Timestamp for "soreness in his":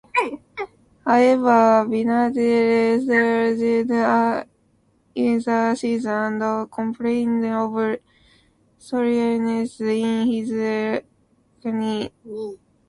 8.79-10.49